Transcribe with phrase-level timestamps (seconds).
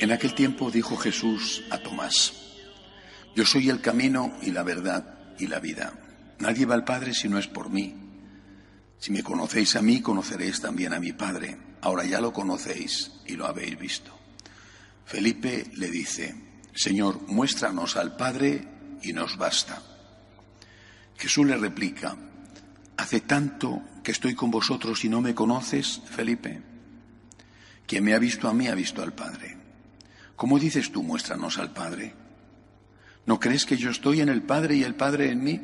[0.00, 2.32] En aquel tiempo dijo Jesús a Tomás,
[3.34, 5.92] Yo soy el camino y la verdad y la vida.
[6.38, 7.94] Nadie va al Padre si no es por mí.
[8.98, 11.56] Si me conocéis a mí, conoceréis también a mi Padre.
[11.80, 14.10] Ahora ya lo conocéis y lo habéis visto.
[15.04, 18.66] Felipe le dice, Señor, muéstranos al Padre
[19.02, 19.82] y nos basta.
[21.16, 22.16] Jesús le replica,
[22.96, 26.62] ¿hace tanto que estoy con vosotros y no me conoces, Felipe?
[27.86, 29.56] Quien me ha visto a mí ha visto al Padre.
[30.36, 32.14] ¿Cómo dices tú, muéstranos al Padre?
[33.26, 35.60] ¿No crees que yo estoy en el Padre y el Padre en mí?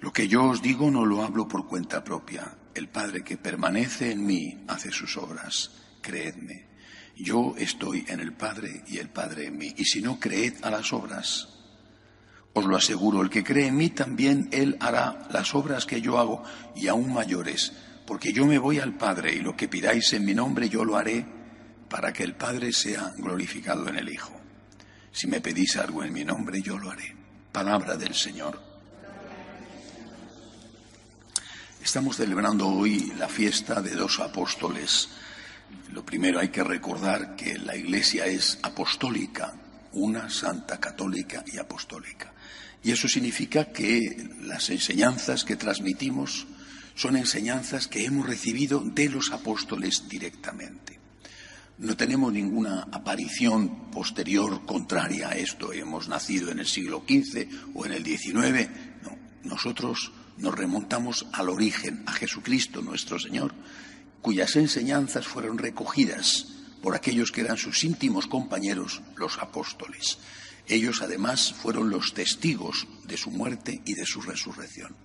[0.00, 2.58] Lo que yo os digo no lo hablo por cuenta propia.
[2.74, 5.70] El Padre que permanece en mí hace sus obras.
[6.02, 6.73] Creedme.
[7.16, 9.72] Yo estoy en el Padre y el Padre en mí.
[9.76, 11.48] Y si no, creed a las obras.
[12.52, 16.18] Os lo aseguro, el que cree en mí también él hará las obras que yo
[16.18, 16.42] hago
[16.76, 17.72] y aún mayores,
[18.06, 20.96] porque yo me voy al Padre y lo que pidáis en mi nombre yo lo
[20.96, 21.26] haré
[21.88, 24.32] para que el Padre sea glorificado en el Hijo.
[25.10, 27.14] Si me pedís algo en mi nombre, yo lo haré.
[27.52, 28.60] Palabra del Señor.
[31.82, 35.08] Estamos celebrando hoy la fiesta de dos apóstoles.
[35.92, 39.54] Lo primero hay que recordar que la Iglesia es apostólica,
[39.92, 42.32] una santa católica y apostólica.
[42.82, 46.46] Y eso significa que las enseñanzas que transmitimos
[46.94, 50.98] son enseñanzas que hemos recibido de los apóstoles directamente.
[51.78, 55.72] No tenemos ninguna aparición posterior contraria a esto.
[55.72, 58.68] Hemos nacido en el siglo XV o en el XIX.
[59.02, 63.54] No, nosotros nos remontamos al origen, a Jesucristo nuestro Señor,
[64.24, 66.46] cuyas enseñanzas fueron recogidas
[66.82, 70.16] por aquellos que eran sus íntimos compañeros, los apóstoles.
[70.66, 74.96] Ellos además fueron los testigos de su muerte y de su resurrección.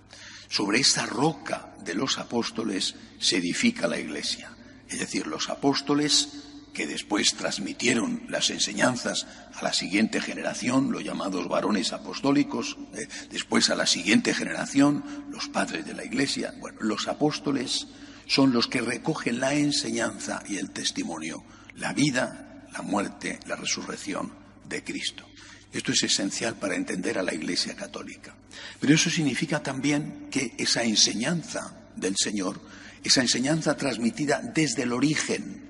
[0.48, 4.52] Sobre esta roca de los apóstoles se edifica la Iglesia.
[4.88, 6.28] Es decir, los apóstoles
[6.72, 13.68] que después transmitieron las enseñanzas a la siguiente generación, los llamados varones apostólicos, eh, después
[13.68, 16.54] a la siguiente generación, los padres de la Iglesia.
[16.58, 17.86] Bueno, los apóstoles
[18.30, 21.42] son los que recogen la enseñanza y el testimonio,
[21.74, 24.32] la vida, la muerte, la resurrección
[24.68, 25.26] de Cristo.
[25.72, 28.36] Esto es esencial para entender a la Iglesia católica.
[28.78, 32.60] Pero eso significa también que esa enseñanza del Señor,
[33.02, 35.64] esa enseñanza transmitida desde el origen,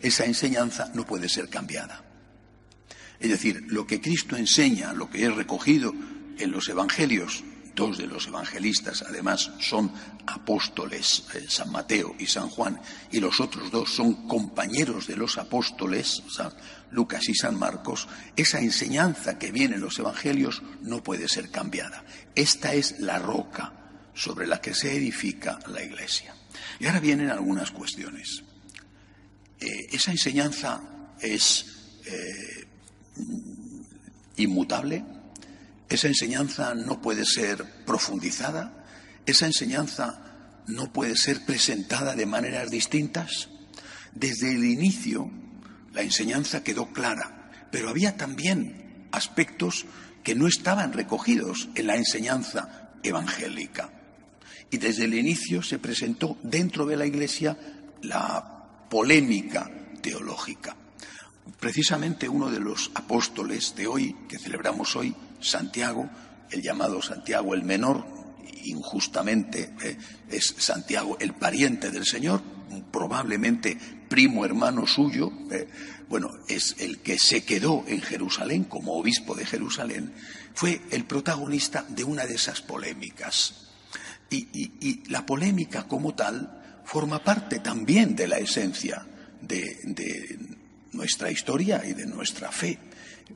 [0.00, 2.04] esa enseñanza no puede ser cambiada.
[3.18, 5.92] Es decir, lo que Cristo enseña, lo que es recogido
[6.38, 7.42] en los Evangelios,
[7.80, 9.90] dos de los evangelistas además son
[10.26, 12.78] apóstoles, eh, San Mateo y San Juan,
[13.10, 16.52] y los otros dos son compañeros de los apóstoles, San
[16.90, 22.04] Lucas y San Marcos, esa enseñanza que viene en los Evangelios no puede ser cambiada.
[22.34, 23.72] Esta es la roca
[24.12, 26.34] sobre la que se edifica la Iglesia.
[26.80, 28.42] Y ahora vienen algunas cuestiones.
[29.58, 30.82] Eh, esa enseñanza
[31.18, 31.64] es
[32.04, 32.68] eh,
[34.36, 35.02] inmutable,
[35.90, 38.86] esa enseñanza no puede ser profundizada,
[39.26, 43.48] esa enseñanza no puede ser presentada de maneras distintas.
[44.14, 45.30] Desde el inicio
[45.92, 49.84] la enseñanza quedó clara, pero había también aspectos
[50.22, 53.90] que no estaban recogidos en la enseñanza evangélica.
[54.70, 57.58] Y desde el inicio se presentó dentro de la Iglesia
[58.02, 59.68] la polémica
[60.00, 60.76] teológica.
[61.58, 66.08] Precisamente uno de los apóstoles de hoy, que celebramos hoy, Santiago,
[66.50, 68.04] el llamado Santiago el Menor,
[68.64, 69.96] injustamente eh,
[70.28, 72.42] es Santiago el pariente del Señor,
[72.90, 73.76] probablemente
[74.08, 75.68] primo hermano suyo, eh,
[76.08, 80.12] bueno, es el que se quedó en Jerusalén como obispo de Jerusalén,
[80.54, 83.66] fue el protagonista de una de esas polémicas.
[84.30, 89.06] y la polémica como tal forma parte también de la esencia
[89.40, 90.38] de,
[90.92, 92.78] nuestra historia y de nuestra fe,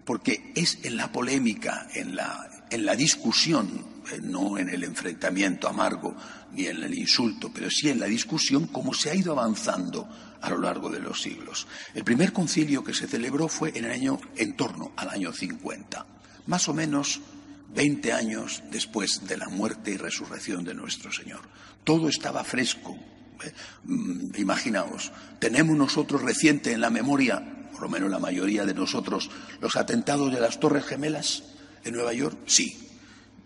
[0.04, 5.68] porque es en la polémica, en la, en la discusión, eh, no en el enfrentamiento
[5.68, 6.16] amargo
[6.52, 10.08] ni en el insulto, pero sí en la discusión como se ha ido avanzando
[10.40, 11.66] a lo largo de los siglos.
[11.94, 16.06] El primer concilio que se celebró fue en el año en torno al año 50,
[16.46, 17.20] más o menos
[17.74, 21.40] 20 años después de la muerte y resurrección de nuestro Señor.
[21.82, 22.96] Todo estaba fresco,
[24.36, 29.76] imaginaos, tenemos nosotros reciente en la memoria, por lo menos la mayoría de nosotros, los
[29.76, 31.42] atentados de las Torres Gemelas
[31.84, 32.80] en Nueva York, sí.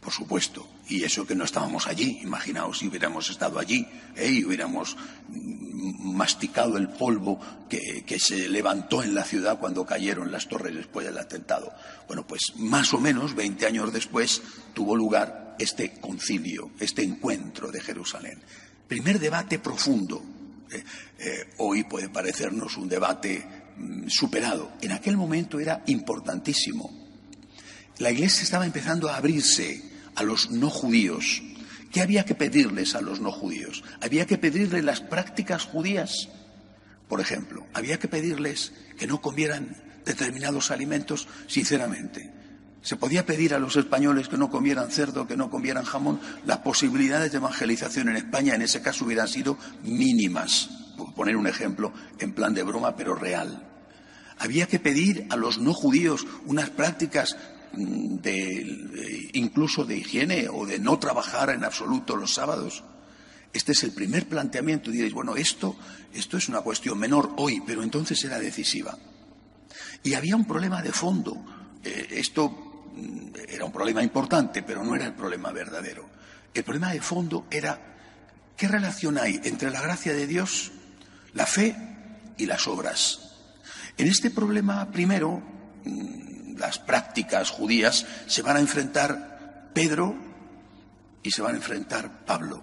[0.00, 0.66] Por supuesto.
[0.88, 2.20] Y eso que no estábamos allí.
[2.22, 3.86] Imaginaos si hubiéramos estado allí
[4.16, 4.30] ¿eh?
[4.30, 4.96] y hubiéramos
[5.28, 7.38] mm, masticado el polvo
[7.68, 11.72] que, que, se levantó en la ciudad cuando cayeron las torres después del atentado.
[12.06, 14.40] Bueno, pues más o menos 20 años después
[14.72, 18.40] tuvo lugar este concilio, este encuentro de Jerusalén.
[18.88, 20.24] Primer debate profundo.
[20.70, 20.82] Eh,
[21.18, 23.44] eh, hoy puede parecernos un debate
[23.76, 24.72] mm, superado.
[24.80, 26.90] En aquel momento era importantísimo.
[27.98, 29.82] La Iglesia estaba empezando a abrirse
[30.14, 31.42] a los no judíos.
[31.92, 33.84] ¿Qué había que pedirles a los no judíos?
[34.00, 36.28] Había que pedirles las prácticas judías.
[37.08, 42.32] Por ejemplo, había que pedirles que no comieran determinados alimentos, sinceramente.
[42.82, 46.20] Se podía pedir a los españoles que no comieran cerdo, que no comieran jamón.
[46.46, 50.70] Las posibilidades de evangelización en España en ese caso hubieran sido mínimas.
[50.96, 53.68] Por poner un ejemplo en plan de broma, pero real.
[54.38, 57.36] Había que pedir a los no judíos unas prácticas
[57.72, 62.84] de, incluso de higiene o de no trabajar en absoluto los sábados.
[63.52, 64.90] Este es el primer planteamiento.
[64.90, 65.76] Diréis, bueno, esto,
[66.12, 68.96] esto es una cuestión menor hoy, pero entonces era decisiva.
[70.02, 71.36] Y había un problema de fondo.
[71.82, 72.67] Eh, esto mm,
[73.48, 76.08] era un problema importante, pero no era el problema verdadero.
[76.52, 77.78] El problema de fondo era
[78.56, 80.72] qué relación hay entre la gracia de Dios,
[81.34, 81.76] la fe
[82.36, 83.20] y las obras.
[83.96, 85.42] En este problema primero,
[85.84, 90.16] mm, las prácticas judías, se van a enfrentar Pedro
[91.22, 92.62] y se van a enfrentar Pablo.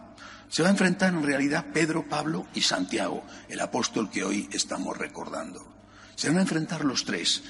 [0.50, 4.98] Se va a enfrentar en realidad Pedro, Pablo y Santiago, el apóstol que hoy estamos
[4.98, 5.66] recordando.
[6.16, 7.44] Se van a enfrentar los tres.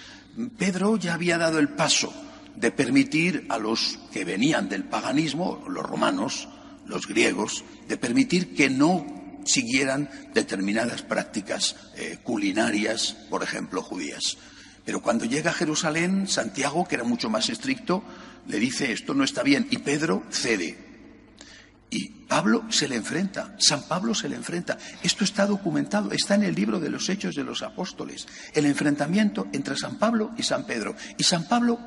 [0.58, 2.14] Pedro ya había dado el paso
[2.56, 6.48] de permitir a los que venían del paganismo, los romanos,
[6.86, 9.06] los griegos, de permitir que no
[9.46, 14.38] siguieran determinadas prácticas eh, culinarias, por ejemplo, judías.
[14.84, 18.04] Pero cuando llega a Jerusalén, Santiago, que era mucho más estricto,
[18.48, 20.78] le dice esto no está bien y Pedro cede.
[21.90, 24.78] Y Pablo se le enfrenta, San Pablo se le enfrenta.
[25.02, 28.28] Esto está documentado, está en el libro de los Hechos de los Apóstoles.
[28.54, 30.96] El enfrentamiento entre San Pablo y San Pedro.
[31.18, 31.80] Y San Pablo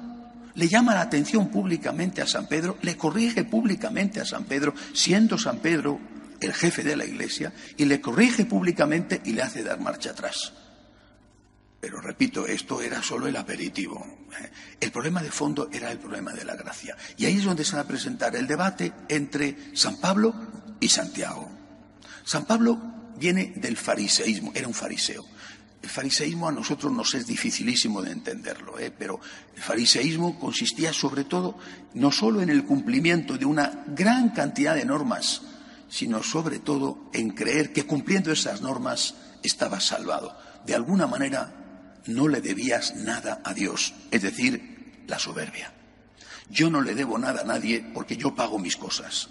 [0.58, 5.38] le llama la atención públicamente a San Pedro, le corrige públicamente a San Pedro, siendo
[5.38, 6.00] San Pedro
[6.40, 10.52] el jefe de la iglesia, y le corrige públicamente y le hace dar marcha atrás.
[11.80, 14.04] Pero repito, esto era solo el aperitivo.
[14.32, 14.50] ¿eh?
[14.80, 16.96] El problema de fondo era el problema de la gracia.
[17.16, 20.34] Y ahí es donde se va a presentar el debate entre San Pablo
[20.80, 21.48] y Santiago.
[22.24, 22.80] San Pablo
[23.16, 25.24] viene del fariseísmo, era un fariseo.
[25.82, 28.90] El fariseísmo a nosotros nos es dificilísimo de entenderlo, ¿eh?
[28.96, 29.20] pero
[29.54, 31.56] el fariseísmo consistía sobre todo
[31.94, 35.42] no solo en el cumplimiento de una gran cantidad de normas,
[35.88, 40.36] sino sobre todo en creer que cumpliendo esas normas estaba salvado.
[40.66, 41.54] De alguna manera
[42.06, 45.72] no le debías nada a Dios, es decir, la soberbia.
[46.50, 49.28] Yo no le debo nada a nadie porque yo pago mis cosas.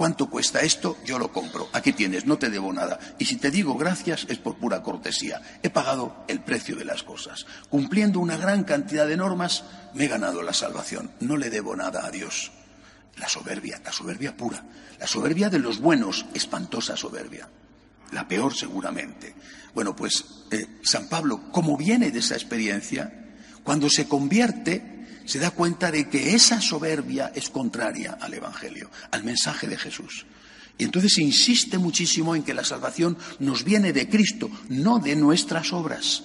[0.00, 0.96] ¿Cuánto cuesta esto?
[1.04, 1.68] Yo lo compro.
[1.74, 2.98] Aquí tienes, no te debo nada.
[3.18, 5.42] Y si te digo gracias es por pura cortesía.
[5.62, 7.44] He pagado el precio de las cosas.
[7.68, 9.62] Cumpliendo una gran cantidad de normas,
[9.92, 11.10] me he ganado la salvación.
[11.20, 12.50] No le debo nada a Dios.
[13.18, 14.64] La soberbia, la soberbia pura.
[14.98, 17.50] La soberbia de los buenos, espantosa soberbia
[18.12, 19.34] la peor seguramente.
[19.72, 23.12] Bueno, pues eh, San Pablo, como viene de esa experiencia,
[23.62, 24.99] cuando se convierte,
[25.30, 30.26] se da cuenta de que esa soberbia es contraria al Evangelio, al mensaje de Jesús.
[30.76, 35.72] Y entonces insiste muchísimo en que la salvación nos viene de Cristo, no de nuestras
[35.72, 36.24] obras.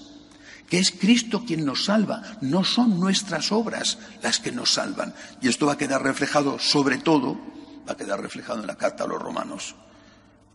[0.68, 5.14] Que es Cristo quien nos salva, no son nuestras obras las que nos salvan.
[5.40, 7.40] Y esto va a quedar reflejado, sobre todo,
[7.88, 9.76] va a quedar reflejado en la carta a los romanos.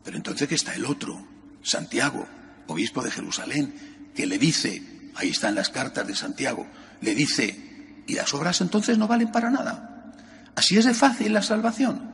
[0.03, 1.25] Pero entonces que está el otro,
[1.63, 2.27] Santiago,
[2.67, 4.83] obispo de Jerusalén, que le dice,
[5.15, 6.67] ahí están las cartas de Santiago,
[7.01, 7.70] le dice,
[8.11, 10.13] ¿y las obras entonces no valen para nada?
[10.55, 12.11] Así es de fácil la salvación.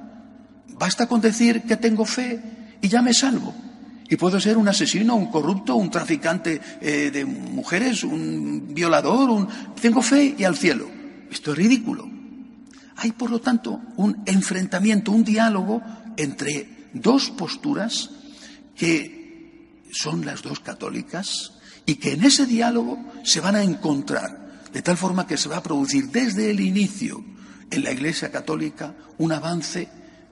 [0.79, 3.55] Basta con decir que tengo fe y ya me salvo.
[4.09, 9.49] Y puedo ser un asesino, un corrupto, un traficante eh, de mujeres, un violador, un...
[9.81, 10.88] tengo fe y al cielo.
[11.31, 12.09] Esto es ridículo.
[12.97, 15.83] Hay, por lo tanto, un enfrentamiento, un diálogo
[16.17, 18.11] entre dos posturas
[18.76, 21.53] que son las dos católicas
[21.85, 24.46] y que en ese diálogo se van a encontrar,
[24.76, 27.25] de tal forma que se va a producir desde el inicio
[27.71, 29.88] en la Iglesia Católica un avance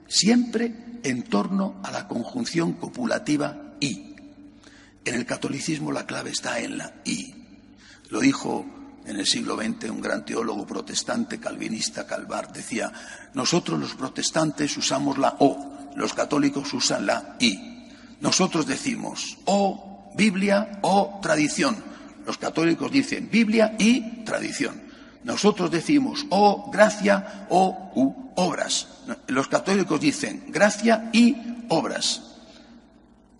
[0.07, 4.13] siempre en torno a la conjunción copulativa y.
[5.03, 7.33] En el catolicismo la clave está en la y.
[8.11, 8.67] Lo dijo
[9.07, 12.93] en el siglo XX un gran teólogo protestante calvinista, Calvar, decía,
[13.33, 17.89] nosotros los protestantes usamos la O, los católicos usan la I.
[18.21, 21.94] Nosotros decimos o Biblia o tradición.
[22.25, 24.81] Los católicos dicen Biblia y tradición.
[25.23, 28.87] Nosotros decimos o gracia o obras.
[29.27, 31.35] Los católicos dicen gracia y
[31.69, 32.21] obras.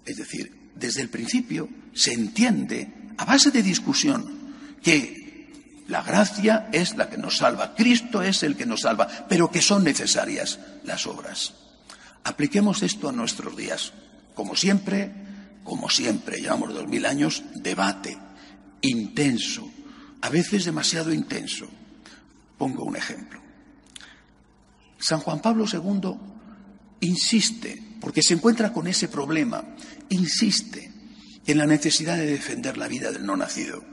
[0.06, 6.96] Es decir, desde el principio se entiende, a base de discusión, que la gracia es
[6.96, 11.08] la que nos salva, Cristo es el que nos salva, pero que son necesarias las
[11.08, 11.54] obras.
[12.24, 13.94] Apliquemos esto a nuestros días.
[14.34, 15.12] Como siempre,
[15.64, 18.25] como siempre, llevamos dos mil años, debate
[18.82, 19.72] intenso,
[20.22, 21.68] a veces demasiado intenso.
[22.58, 23.42] Pongo un ejemplo.
[24.98, 26.16] San Juan Pablo II
[27.02, 29.64] insiste, porque se encuentra con ese problema,
[30.10, 30.92] insiste
[31.46, 33.84] en la necesidad de defender la vida del no nacido.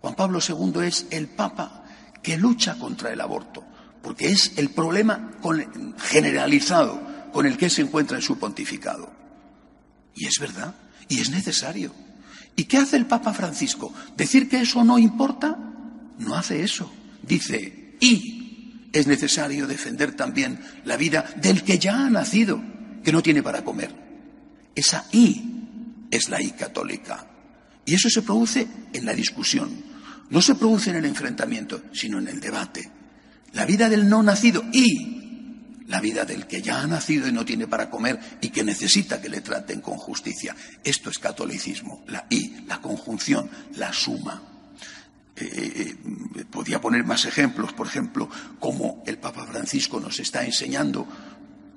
[0.00, 1.84] Juan Pablo II es el Papa
[2.22, 3.64] que lucha contra el aborto,
[4.02, 5.32] porque es el problema
[5.98, 9.10] generalizado con el que se encuentra en su pontificado.
[10.14, 10.74] Y es verdad,
[11.08, 11.94] y es necesario.
[12.60, 13.90] ¿Y qué hace el Papa Francisco?
[14.18, 15.56] ¿Decir que eso no importa?
[16.18, 16.92] No hace eso.
[17.22, 22.62] Dice, y es necesario defender también la vida del que ya ha nacido,
[23.02, 23.94] que no tiene para comer.
[24.74, 25.42] Esa y
[26.10, 27.26] es la I católica.
[27.86, 29.70] Y eso se produce en la discusión.
[30.28, 32.90] No se produce en el enfrentamiento, sino en el debate.
[33.54, 35.19] La vida del no nacido y
[35.90, 39.20] la vida del que ya ha nacido y no tiene para comer y que necesita
[39.20, 40.54] que le traten con justicia.
[40.84, 44.40] Esto es catolicismo, la I, la conjunción, la suma.
[45.34, 45.96] Eh,
[46.36, 48.30] eh, podía poner más ejemplos, por ejemplo,
[48.60, 51.08] como el Papa Francisco nos está enseñando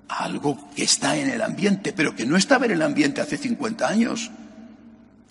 [0.07, 3.87] algo que está en el ambiente, pero que no estaba en el ambiente hace 50
[3.87, 4.29] años.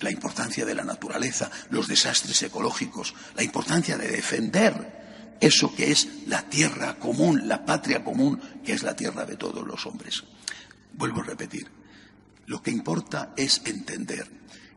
[0.01, 5.02] La importancia de la naturaleza, los desastres ecológicos, la importancia de defender
[5.43, 9.67] eso que es la tierra común, la patria común, que es la tierra de todos
[9.67, 10.23] los hombres.
[10.95, 11.67] Vuelvo a repetir,
[12.47, 14.31] lo que importa es entender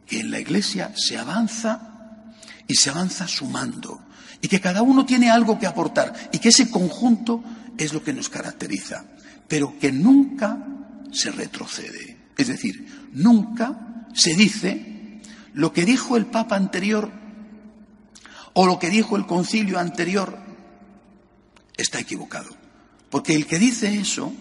[0.08, 2.34] que en la Iglesia se avanza
[2.68, 4.02] y se avanza sumando,
[4.42, 7.44] y que cada uno tiene algo que aportar, y que ese conjunto
[7.78, 9.06] es lo que nos caracteriza,
[9.48, 10.66] pero que nunca
[11.12, 12.18] se retrocede.
[12.36, 15.22] Es decir, nunca se dice
[15.54, 17.12] lo que dijo el Papa anterior
[18.54, 20.45] o lo que dijo el concilio anterior
[21.77, 22.50] está equivocado.
[23.10, 24.34] Porque el que dice eso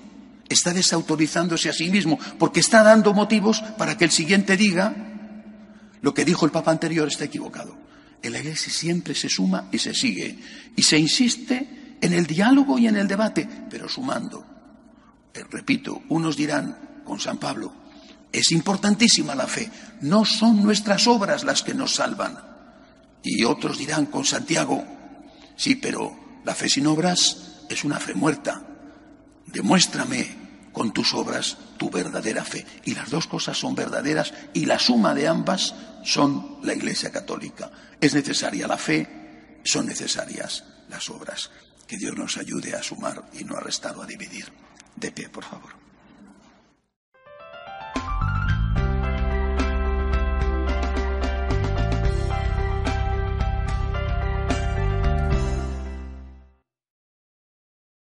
[0.49, 4.95] está desautorizándose a sí mismo, porque está dando motivos para que el siguiente diga
[6.03, 7.77] lo que dijo el Papa anterior está equivocado.
[8.23, 10.39] En la Iglesia siempre se suma y se sigue.
[10.77, 14.45] Y se insiste en el diálogo y en el debate, pero sumando.
[15.51, 17.73] Repito, unos dirán con San Pablo,
[18.31, 19.71] es importantísima la fe,
[20.03, 22.39] no son nuestras obras las que nos salvan.
[23.23, 24.85] Y otros dirán con Santiago,
[25.57, 28.63] sí, pero la fe sin obras es una fe muerta.
[29.47, 32.67] Demuéstrame con tus obras tu verdadera fe.
[32.85, 37.71] Y las dos cosas son verdaderas y la suma de ambas son la Iglesia Católica.
[38.01, 41.51] Es necesaria la fe, son necesarias las obras.
[41.87, 44.53] Que Dios nos ayude a sumar y no a restar o a dividir.
[44.97, 45.84] De pie, por favor.